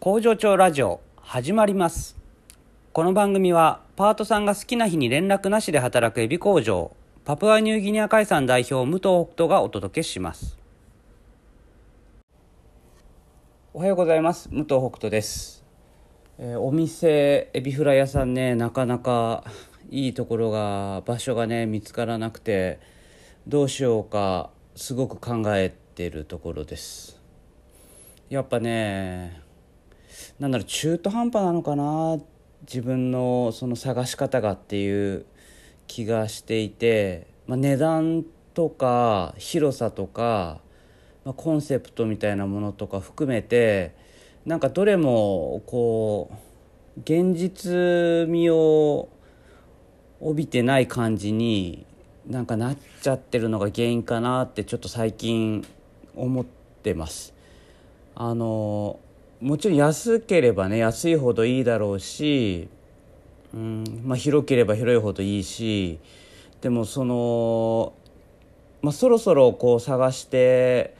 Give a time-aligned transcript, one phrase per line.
[0.00, 2.16] 工場長ラジオ始まります。
[2.92, 6.92] この番組はパートさんが好きな日に連絡なしで働くエビ工場
[7.24, 10.56] パプアニューギニア海産代表武藤北斗がお届けします。
[13.74, 14.48] おはようございます。
[14.50, 15.64] 武藤北斗です、
[16.38, 19.42] えーお店エビフライ屋さんねなかなか
[19.90, 22.78] いいところが場所がね見つからなくて
[23.48, 27.20] どうしようかすごく考えてるところです。
[28.30, 29.47] やっぱね
[30.38, 32.18] なんだろう中途半端なのかな
[32.62, 35.26] 自分のその探し方がっていう
[35.86, 40.60] 気がしていて、まあ、値段とか広さとか、
[41.24, 43.94] まあ、コンセプトみたいなものとか含めて
[44.44, 46.30] なんかどれもこ
[46.96, 49.08] う現実味を
[50.20, 51.86] 帯びてない感じに
[52.26, 55.66] なんかなっちゃってるのが原因かなってちょっと最近
[56.14, 57.34] 思ってます。
[58.14, 58.98] あの
[59.40, 62.68] もちろん安ければね安いほどいいだろうし、
[63.54, 66.00] うんまあ、広ければ広いほどいいし
[66.60, 67.92] でもその、
[68.82, 70.96] まあ、そろそろこう探して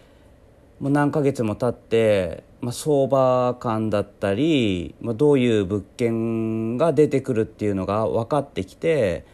[0.79, 9.25] もう何ヶ月も経って、まあ、相場感だったり、まあ、どういう物件が出てくるっていうのが分かってきて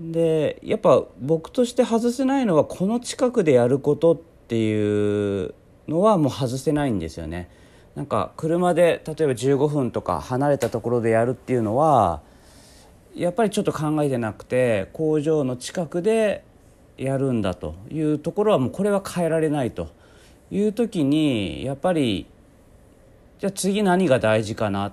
[0.00, 5.54] でやっぱ僕として外せないのはこの近くでやることっていう
[5.86, 7.48] のはもう外せないんですよね。
[7.94, 12.20] なんか車で例えば15分とか離れたところでやるっていうのは
[13.14, 16.44] やっぱりちょっと考えてなくて工場の近くで
[16.96, 19.88] やるんだというところはもうこれは変えられないと。
[20.52, 22.26] いう時にやっぱり
[23.38, 24.92] じゃあ次何が大事かなっ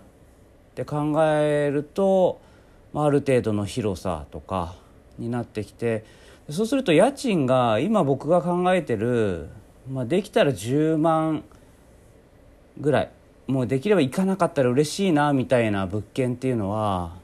[0.73, 2.39] て考えると、
[2.93, 4.75] まあ、ある程度の広さとか
[5.17, 6.05] になってきて
[6.49, 9.49] そうすると家賃が今僕が考えてる、
[9.91, 11.43] まあ、できたら10万
[12.79, 13.11] ぐらい。
[13.47, 17.15] もうできれば行かなかったら嬉しいなみたいな物件っていうのは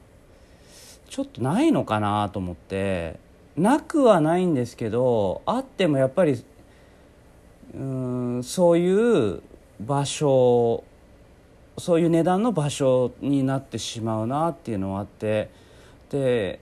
[1.08, 3.24] ちょっとないのかなと思って。
[3.56, 6.44] なくはないんですけどあってもやっぱり
[7.74, 9.40] うんそういう
[9.80, 10.84] 場所
[11.78, 15.50] そういう値段の場所になってしまうなっていうのはあって。
[16.10, 16.60] で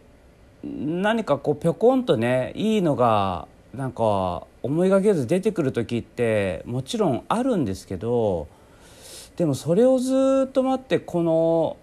[0.65, 8.49] 何かこうぴょこんとねいいのがなんか思いがけず出てくる時ってもちろんあるんですけど
[9.37, 11.77] でもそれをずっと待ってこの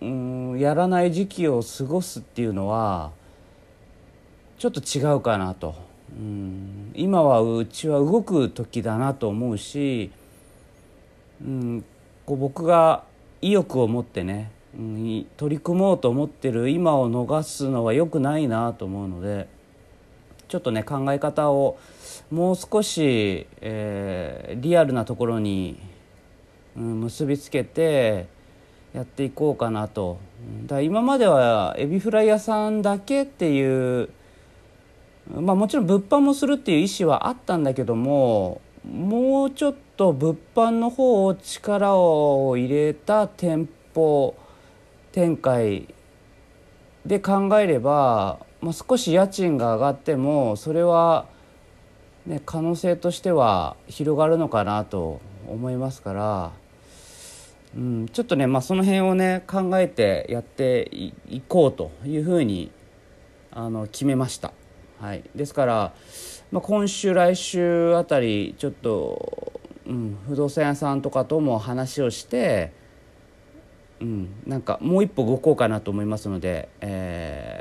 [0.00, 0.06] う
[0.54, 3.12] んやらない時期を過ごすっていうのは
[4.58, 5.74] ちょっと違うかなと。
[6.14, 10.10] うん今はうちは動く時だなと思うし、
[11.42, 11.84] うん、
[12.26, 13.04] こう僕が
[13.40, 19.48] 意欲を持ってね、うん、取り組もうと思ってる今を逃すのは良くないなと思うので
[20.48, 21.78] ちょっとね考え方を
[22.30, 25.78] もう少し、えーリアルなところに、
[26.76, 28.26] うん、結びつけて
[28.92, 30.18] やっていこうかなと。
[30.66, 34.10] だ今まではエビフライ屋さんだけっていう
[35.30, 44.34] まあ、もちろん物販もするっていう意思はあったんだけどももうちょっと物販の方を力を入れた店舗
[45.12, 45.94] 展開
[47.06, 51.26] で考えれば、まあ、少し家賃が上がってもそれは、
[52.26, 56.52] ね、可能性としては広がるのかなと思いますから、
[57.76, 62.70] うん、ちょっとね、まあ、その辺をね考えてやっていいこうというふうに
[63.50, 64.52] あの決めました。
[65.00, 65.94] はい、ですから、
[66.52, 72.72] まあ、今週来週あたりちょっと、うん、不動産屋さんとかとも話をして、
[74.00, 77.52] うん、なんかもう一歩動こうかなと思いますので、えー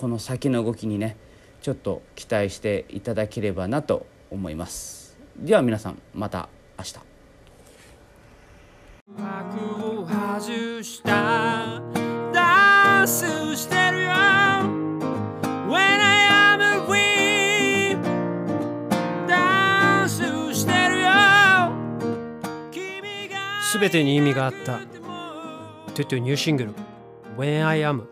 [0.00, 1.18] この先の動きにね
[1.60, 5.18] ちょっと期待していただければなと思います。
[5.36, 6.48] では皆さんまた
[6.78, 7.09] 明日。
[10.40, 11.82] 外した。
[12.32, 14.10] ダンスしてるよ。
[15.68, 18.00] When I am a queen
[19.28, 20.22] ダンス
[20.54, 21.08] してるよ。
[22.70, 24.78] 君がすべてに意味があった。
[25.94, 26.74] トゥトゥニューシングル。
[27.36, 28.04] When I Am